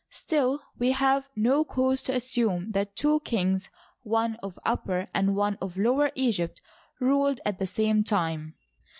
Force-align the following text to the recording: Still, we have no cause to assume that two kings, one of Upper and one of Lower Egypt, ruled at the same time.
Still, 0.09 0.61
we 0.79 0.93
have 0.93 1.29
no 1.35 1.63
cause 1.63 2.01
to 2.01 2.15
assume 2.15 2.71
that 2.71 2.95
two 2.95 3.19
kings, 3.19 3.69
one 4.01 4.35
of 4.37 4.57
Upper 4.65 5.07
and 5.13 5.35
one 5.35 5.59
of 5.61 5.77
Lower 5.77 6.09
Egypt, 6.15 6.59
ruled 6.99 7.39
at 7.45 7.59
the 7.59 7.67
same 7.67 8.03
time. 8.03 8.55